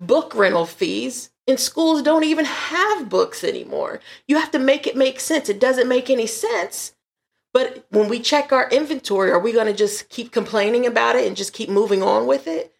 book 0.01 0.35
rental 0.35 0.67
fees 0.67 1.31
and 1.49 1.59
schools 1.59 2.03
don't 2.03 2.25
even 2.25 2.45
have 2.45 3.09
books 3.09 3.45
anymore. 3.45 4.01
You 4.27 4.39
have 4.39 4.51
to 4.51 4.59
make 4.59 4.87
it 4.87 4.97
make 4.97 5.21
sense. 5.21 5.49
It 5.49 5.61
doesn't 5.61 5.89
make 5.89 6.11
any 6.11 6.27
sense. 6.27 6.93
But 7.55 7.87
when 7.91 8.09
we 8.09 8.21
check 8.21 8.53
our 8.53 8.69
inventory, 8.69 9.31
are 9.31 9.39
we 9.39 9.53
going 9.53 9.67
to 9.67 9.73
just 9.73 10.11
keep 10.11 10.33
complaining 10.33 10.85
about 10.85 11.17
it 11.17 11.27
and 11.27 11.37
just 11.37 11.55
keep 11.55 11.71
moving 11.71 12.03
on 12.03 12.27
with 12.27 12.47
it? 12.47 12.75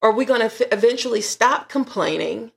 Or 0.00 0.10
are 0.10 0.14
we 0.14 0.24
going 0.24 0.40
to 0.40 0.46
f- 0.46 0.62
eventually 0.72 1.20
stop 1.20 1.68
complaining, 1.68 2.52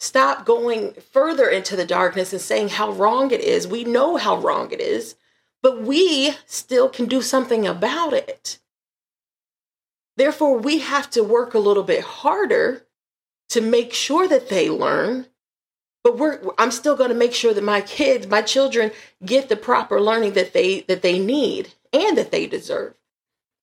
stop 0.00 0.44
going 0.44 0.94
further 0.94 1.48
into 1.48 1.76
the 1.76 1.84
darkness 1.84 2.32
and 2.32 2.42
saying 2.42 2.70
how 2.70 2.90
wrong 2.90 3.30
it 3.30 3.40
is? 3.40 3.68
We 3.68 3.84
know 3.84 4.16
how 4.16 4.38
wrong 4.38 4.72
it 4.72 4.80
is, 4.80 5.14
but 5.62 5.82
we 5.82 6.32
still 6.46 6.88
can 6.88 7.06
do 7.06 7.22
something 7.22 7.66
about 7.66 8.14
it. 8.14 8.58
Therefore, 10.16 10.58
we 10.58 10.80
have 10.80 11.08
to 11.10 11.22
work 11.22 11.54
a 11.54 11.58
little 11.58 11.82
bit 11.82 12.02
harder 12.02 12.86
to 13.50 13.60
make 13.60 13.92
sure 13.92 14.26
that 14.26 14.48
they 14.48 14.68
learn. 14.70 15.26
But 16.02 16.18
we're 16.18 16.40
I'm 16.58 16.70
still 16.70 16.96
going 16.96 17.10
to 17.10 17.14
make 17.14 17.34
sure 17.34 17.52
that 17.52 17.62
my 17.62 17.82
kids, 17.82 18.26
my 18.26 18.40
children 18.40 18.90
get 19.24 19.48
the 19.48 19.56
proper 19.56 20.00
learning 20.00 20.32
that 20.32 20.54
they 20.54 20.80
that 20.82 21.02
they 21.02 21.18
need 21.18 21.74
and 21.92 22.16
that 22.16 22.30
they 22.30 22.46
deserve. 22.46 22.94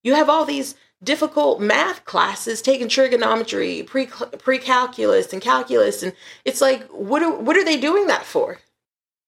You 0.03 0.13
have 0.13 0.29
all 0.29 0.45
these 0.45 0.75
difficult 1.03 1.61
math 1.61 2.05
classes 2.05 2.61
taking 2.61 2.89
trigonometry, 2.89 3.83
pre 3.83 4.07
pre-calculus 4.07 5.31
and 5.33 5.41
calculus 5.41 6.03
and 6.03 6.13
it's 6.45 6.61
like 6.61 6.83
what 6.87 7.21
are, 7.21 7.37
what 7.37 7.57
are 7.57 7.65
they 7.65 7.79
doing 7.79 8.07
that 8.07 8.23
for? 8.23 8.59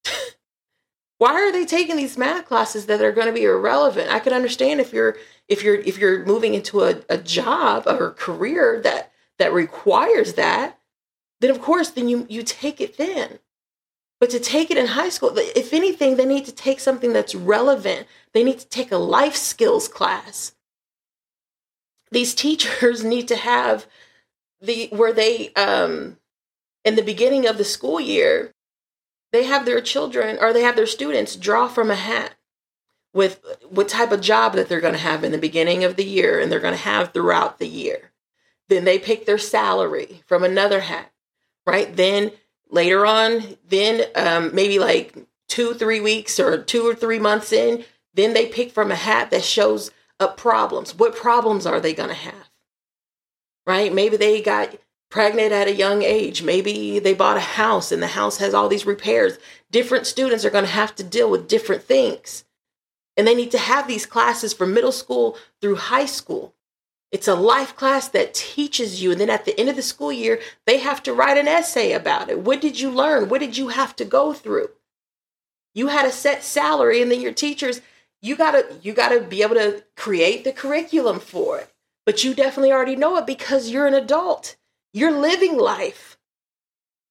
Why 1.20 1.34
are 1.34 1.52
they 1.52 1.66
taking 1.66 1.98
these 1.98 2.18
math 2.18 2.46
classes 2.46 2.86
that 2.86 3.02
are 3.02 3.12
going 3.12 3.28
to 3.28 3.34
be 3.34 3.44
irrelevant? 3.44 4.10
I 4.10 4.20
could 4.20 4.34
understand 4.34 4.80
if 4.80 4.94
you're 4.94 5.18
if 5.50 5.64
you're 5.64 5.76
if 5.76 5.98
you're 5.98 6.26
moving 6.26 6.54
into 6.54 6.84
a, 6.84 7.02
a 7.10 7.18
job 7.18 7.84
or 7.88 8.08
a 8.08 8.14
career 8.14 8.80
that 8.84 9.12
that 9.40 9.52
requires 9.52 10.34
that 10.36 10.78
then 11.42 11.50
of 11.50 11.60
course 11.60 11.90
then 11.90 12.08
you 12.08 12.26
you 12.30 12.44
take 12.44 12.80
it 12.80 12.98
then 12.98 13.40
but 14.20 14.30
to 14.30 14.40
take 14.40 14.70
it 14.70 14.78
in 14.78 14.88
high 14.88 15.10
school 15.10 15.32
if 15.36 15.74
anything 15.74 16.16
they 16.16 16.26
need 16.26 16.46
to 16.46 16.52
take 16.52 16.80
something 16.80 17.12
that's 17.12 17.34
relevant 17.34 18.08
they 18.34 18.44
need 18.44 18.60
to 18.60 18.68
take 18.68 18.92
a 18.92 18.98
life 18.98 19.36
skills 19.36 19.88
class 19.88 20.54
these 22.12 22.34
teachers 22.34 23.04
need 23.04 23.28
to 23.28 23.36
have 23.36 23.88
the 24.62 24.88
where 24.92 25.14
they 25.14 25.54
um 25.54 26.18
in 26.84 26.96
the 26.96 27.02
beginning 27.02 27.48
of 27.48 27.58
the 27.58 27.64
school 27.64 28.00
year 28.00 28.54
they 29.32 29.44
have 29.44 29.66
their 29.66 29.82
children 29.82 30.38
or 30.42 30.52
they 30.52 30.64
have 30.64 30.76
their 30.76 30.88
students 30.88 31.36
draw 31.36 31.68
from 31.68 31.92
a 31.92 31.96
hat 31.96 32.36
with 33.14 33.42
what 33.70 33.90
type 33.90 34.12
of 34.12 34.22
job 34.22 34.54
that 34.54 34.70
they're 34.70 34.82
going 34.82 34.94
to 34.94 35.00
have 35.00 35.24
in 35.24 35.32
the 35.32 35.38
beginning 35.38 35.84
of 35.84 35.96
the 35.96 36.06
year 36.06 36.40
and 36.40 36.52
they're 36.52 36.60
going 36.60 36.74
to 36.74 36.80
have 36.80 37.12
throughout 37.12 37.60
the 37.60 37.68
year. 37.68 38.12
Then 38.68 38.86
they 38.86 39.00
pick 39.00 39.26
their 39.26 39.40
salary 39.40 40.22
from 40.28 40.44
another 40.44 40.82
hat, 40.82 41.12
right? 41.66 41.96
Then 41.96 42.32
later 42.70 43.06
on, 43.06 43.58
then 43.68 44.06
um, 44.16 44.54
maybe 44.54 44.78
like 44.78 45.16
two, 45.48 45.74
three 45.74 46.00
weeks 46.00 46.40
or 46.40 46.62
two 46.62 46.88
or 46.88 46.94
three 46.94 47.20
months 47.20 47.52
in, 47.52 47.84
then 48.14 48.34
they 48.34 48.46
pick 48.46 48.72
from 48.72 48.92
a 48.92 48.96
hat 48.96 49.32
that 49.32 49.44
shows 49.44 49.90
up 50.20 50.38
problems. 50.38 50.96
What 50.98 51.16
problems 51.16 51.66
are 51.66 51.80
they 51.80 51.94
going 51.94 52.10
to 52.10 52.16
have? 52.16 52.50
Right? 53.68 53.94
Maybe 53.94 54.18
they 54.18 54.42
got 54.42 54.76
pregnant 55.12 55.52
at 55.54 55.68
a 55.68 55.76
young 55.76 56.04
age. 56.04 56.44
Maybe 56.44 57.00
they 57.00 57.14
bought 57.14 57.38
a 57.38 57.42
house 57.42 57.92
and 57.92 58.02
the 58.04 58.08
house 58.08 58.38
has 58.38 58.54
all 58.54 58.70
these 58.70 58.86
repairs. 58.86 59.38
Different 59.72 60.08
students 60.08 60.46
are 60.46 60.52
going 60.52 60.66
to 60.66 60.72
have 60.72 60.96
to 60.96 61.04
deal 61.04 61.30
with 61.32 61.48
different 61.48 61.84
things 61.84 62.44
And 63.18 63.28
they 63.28 63.36
need 63.36 63.52
to 63.52 63.58
have 63.60 63.88
these 63.88 64.06
classes 64.06 64.54
from 64.54 64.74
middle 64.74 64.92
school 64.94 65.38
through 65.62 65.76
high 65.76 66.06
school. 66.06 66.56
It's 67.12 67.28
a 67.28 67.36
life 67.36 67.76
class 67.76 68.08
that 68.10 68.34
teaches 68.34 69.04
you. 69.04 69.12
And 69.12 69.20
then 69.20 69.30
at 69.30 69.46
the 69.46 69.60
end 69.60 69.70
of 69.70 69.76
the 69.76 69.82
school 69.82 70.12
year, 70.12 70.40
they 70.66 70.80
have 70.80 71.04
to 71.04 71.14
write 71.14 71.38
an 71.38 71.48
essay 71.48 71.92
about 71.94 72.30
it. 72.30 72.40
What 72.40 72.62
did 72.62 72.80
you 72.80 72.90
learn? 72.90 73.30
What 73.30 73.42
did 73.42 73.58
you 73.58 73.70
have 73.70 73.96
to 73.98 74.06
go 74.06 74.34
through? 74.34 74.70
You 75.76 75.88
had 75.88 76.06
a 76.06 76.12
set 76.12 76.44
salary, 76.44 77.02
and 77.02 77.12
then 77.12 77.22
your 77.22 77.34
teachers, 77.34 77.82
you 78.22 78.36
gotta 78.36 78.66
you 78.82 78.94
gotta 78.94 79.22
be 79.22 79.42
able 79.42 79.56
to 79.56 79.84
create 79.96 80.44
the 80.44 80.52
curriculum 80.52 81.20
for 81.20 81.60
it. 81.60 81.74
But 82.06 82.24
you 82.24 82.34
definitely 82.34 82.72
already 82.72 82.96
know 82.96 83.18
it 83.18 83.28
because 83.28 83.70
you're 83.70 83.88
an 83.88 83.94
adult. 83.94 84.56
You're 84.94 85.12
living 85.12 85.58
life. 85.58 86.18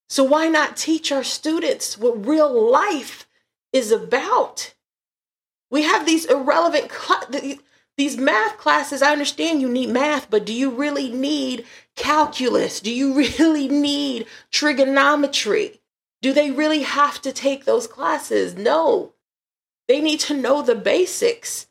So 0.08 0.24
why 0.24 0.48
not 0.48 0.76
teach 0.76 1.12
our 1.12 1.22
students 1.22 1.98
what 1.98 2.26
real 2.26 2.70
life 2.70 3.28
is 3.72 3.92
about? 3.92 4.74
We 5.70 5.82
have 5.82 6.06
these 6.06 6.24
irrelevant 6.24 6.90
cl- 6.90 7.58
these 7.96 8.16
math 8.16 8.56
classes. 8.58 9.02
I 9.02 9.12
understand 9.12 9.60
you 9.60 9.68
need 9.68 9.90
math, 9.90 10.30
but 10.30 10.46
do 10.46 10.52
you 10.52 10.70
really 10.70 11.10
need 11.10 11.66
calculus? 11.96 12.80
Do 12.80 12.92
you 12.92 13.14
really 13.38 13.68
need 13.68 14.26
trigonometry? 14.50 15.80
Do 16.22 16.32
they 16.32 16.50
really 16.50 16.82
have 16.82 17.20
to 17.22 17.32
take 17.32 17.64
those 17.64 17.86
classes? 17.86 18.54
No. 18.56 19.12
They 19.88 20.00
need 20.00 20.21
to 20.21 20.35
know 20.35 20.62
the 20.62 20.75
basics 20.75 21.66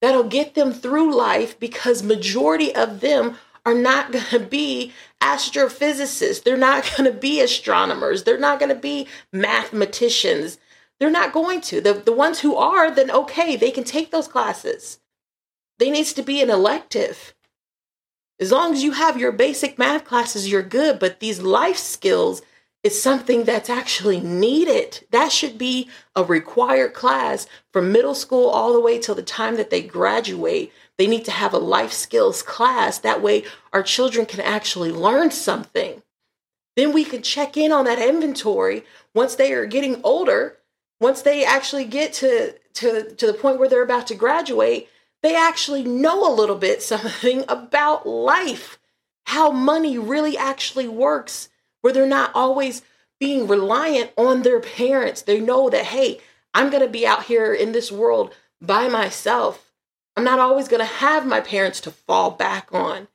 that'll 0.00 0.24
get 0.24 0.54
them 0.54 0.72
through 0.72 1.14
life 1.14 1.58
because 1.58 2.02
majority 2.02 2.74
of 2.74 3.00
them 3.00 3.36
are 3.66 3.74
not 3.74 4.12
going 4.12 4.24
to 4.26 4.40
be 4.40 4.92
astrophysicists. 5.20 6.42
They're 6.42 6.56
not 6.56 6.90
going 6.96 7.12
to 7.12 7.18
be 7.18 7.40
astronomers. 7.40 8.24
They're 8.24 8.38
not 8.38 8.60
going 8.60 8.74
to 8.74 8.80
be 8.80 9.08
mathematicians. 9.32 10.58
They're 11.00 11.10
not 11.10 11.32
going 11.32 11.60
to. 11.62 11.80
The, 11.80 11.92
the 11.92 12.12
ones 12.12 12.40
who 12.40 12.56
are, 12.56 12.90
then 12.90 13.10
okay, 13.10 13.56
they 13.56 13.70
can 13.70 13.84
take 13.84 14.10
those 14.10 14.28
classes. 14.28 14.98
They 15.78 15.90
needs 15.90 16.12
to 16.14 16.22
be 16.22 16.40
an 16.40 16.50
elective. 16.50 17.34
As 18.40 18.52
long 18.52 18.72
as 18.72 18.82
you 18.84 18.92
have 18.92 19.18
your 19.18 19.32
basic 19.32 19.78
math 19.78 20.04
classes, 20.04 20.50
you're 20.50 20.62
good. 20.62 20.98
But 20.98 21.20
these 21.20 21.40
life 21.40 21.76
skills 21.76 22.42
is 22.88 23.02
something 23.02 23.44
that's 23.44 23.68
actually 23.68 24.18
needed. 24.18 25.06
That 25.10 25.30
should 25.30 25.58
be 25.58 25.90
a 26.16 26.24
required 26.24 26.94
class 26.94 27.46
from 27.70 27.92
middle 27.92 28.14
school 28.14 28.48
all 28.48 28.72
the 28.72 28.80
way 28.80 28.98
till 28.98 29.14
the 29.14 29.22
time 29.22 29.56
that 29.56 29.68
they 29.68 29.82
graduate. 29.82 30.72
They 30.96 31.06
need 31.06 31.26
to 31.26 31.30
have 31.30 31.52
a 31.52 31.58
life 31.58 31.92
skills 31.92 32.42
class. 32.42 32.96
That 32.96 33.20
way, 33.20 33.44
our 33.74 33.82
children 33.82 34.24
can 34.24 34.40
actually 34.40 34.90
learn 34.90 35.30
something. 35.30 36.02
Then 36.76 36.94
we 36.94 37.04
can 37.04 37.20
check 37.20 37.58
in 37.58 37.72
on 37.72 37.84
that 37.84 37.98
inventory 37.98 38.84
once 39.14 39.34
they 39.34 39.52
are 39.52 39.66
getting 39.66 40.00
older. 40.02 40.56
Once 40.98 41.20
they 41.20 41.44
actually 41.44 41.84
get 41.84 42.14
to, 42.14 42.54
to, 42.72 43.14
to 43.16 43.26
the 43.26 43.34
point 43.34 43.58
where 43.58 43.68
they're 43.68 43.82
about 43.82 44.06
to 44.06 44.14
graduate, 44.14 44.88
they 45.22 45.36
actually 45.36 45.84
know 45.84 46.26
a 46.26 46.34
little 46.34 46.56
bit 46.56 46.82
something 46.94 47.44
about 47.48 48.08
life, 48.08 48.78
how 49.24 49.50
money 49.50 49.98
really 49.98 50.38
actually 50.38 50.88
works 50.88 51.50
where 51.80 51.92
they're 51.92 52.06
not 52.06 52.30
always 52.34 52.82
being 53.20 53.46
reliant 53.46 54.12
on 54.16 54.42
their 54.42 54.60
parents. 54.60 55.22
They 55.22 55.40
know 55.40 55.68
that, 55.70 55.86
hey, 55.86 56.20
I'm 56.54 56.70
going 56.70 56.82
to 56.82 56.88
be 56.88 57.06
out 57.06 57.24
here 57.24 57.52
in 57.52 57.72
this 57.72 57.90
world 57.92 58.34
by 58.60 58.88
myself. 58.88 59.72
I'm 60.16 60.24
not 60.24 60.40
always 60.40 60.68
going 60.68 60.80
to 60.80 60.86
have 60.86 61.26
my 61.26 61.40
parents 61.40 61.80
to 61.82 61.90
fall 61.90 62.30
back 62.30 62.68
on. 62.72 63.08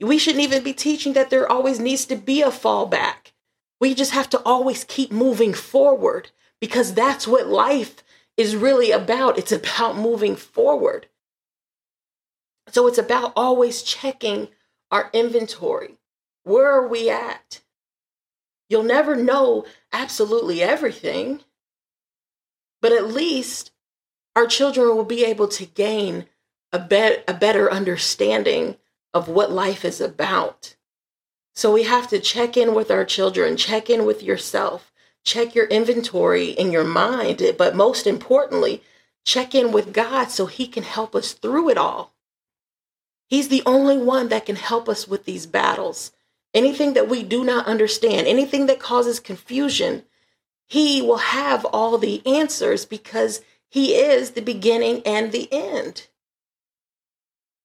We 0.00 0.18
shouldn't 0.18 0.42
even 0.44 0.62
be 0.62 0.72
teaching 0.72 1.12
that 1.12 1.30
there 1.30 1.50
always 1.50 1.78
needs 1.78 2.04
to 2.06 2.16
be 2.16 2.42
a 2.42 2.48
fallback. 2.48 3.32
We 3.80 3.94
just 3.94 4.12
have 4.12 4.30
to 4.30 4.42
always 4.44 4.84
keep 4.84 5.10
moving 5.10 5.54
forward 5.54 6.30
because 6.60 6.94
that's 6.94 7.26
what 7.26 7.48
life 7.48 8.02
is 8.36 8.54
really 8.54 8.92
about. 8.92 9.38
It's 9.38 9.52
about 9.52 9.96
moving 9.96 10.36
forward. 10.36 11.08
So 12.68 12.86
it's 12.86 12.98
about 12.98 13.32
always 13.34 13.82
checking 13.82 14.48
our 14.90 15.10
inventory. 15.12 15.96
Where 16.44 16.70
are 16.70 16.86
we 16.86 17.10
at? 17.10 17.61
You'll 18.72 18.84
never 18.84 19.14
know 19.14 19.66
absolutely 19.92 20.62
everything, 20.62 21.42
but 22.80 22.90
at 22.90 23.06
least 23.12 23.70
our 24.34 24.46
children 24.46 24.96
will 24.96 25.04
be 25.04 25.26
able 25.26 25.48
to 25.48 25.66
gain 25.66 26.24
a, 26.72 26.78
be- 26.78 27.18
a 27.28 27.34
better 27.34 27.70
understanding 27.70 28.78
of 29.12 29.28
what 29.28 29.52
life 29.52 29.84
is 29.84 30.00
about. 30.00 30.76
So 31.54 31.70
we 31.70 31.82
have 31.82 32.08
to 32.08 32.18
check 32.18 32.56
in 32.56 32.72
with 32.72 32.90
our 32.90 33.04
children, 33.04 33.58
check 33.58 33.90
in 33.90 34.06
with 34.06 34.22
yourself, 34.22 34.90
check 35.22 35.54
your 35.54 35.66
inventory 35.66 36.48
in 36.48 36.72
your 36.72 36.82
mind, 36.82 37.42
but 37.58 37.76
most 37.76 38.06
importantly, 38.06 38.82
check 39.26 39.54
in 39.54 39.70
with 39.70 39.92
God 39.92 40.30
so 40.30 40.46
He 40.46 40.66
can 40.66 40.84
help 40.84 41.14
us 41.14 41.34
through 41.34 41.68
it 41.68 41.76
all. 41.76 42.14
He's 43.28 43.48
the 43.48 43.64
only 43.66 43.98
one 43.98 44.28
that 44.30 44.46
can 44.46 44.56
help 44.56 44.88
us 44.88 45.06
with 45.06 45.26
these 45.26 45.44
battles 45.44 46.12
anything 46.54 46.94
that 46.94 47.08
we 47.08 47.22
do 47.22 47.44
not 47.44 47.66
understand, 47.66 48.26
anything 48.26 48.66
that 48.66 48.80
causes 48.80 49.20
confusion, 49.20 50.04
he 50.66 51.02
will 51.02 51.18
have 51.18 51.64
all 51.66 51.98
the 51.98 52.26
answers 52.26 52.84
because 52.84 53.42
he 53.68 53.94
is 53.94 54.30
the 54.30 54.42
beginning 54.42 55.02
and 55.04 55.32
the 55.32 55.48
end. 55.52 56.08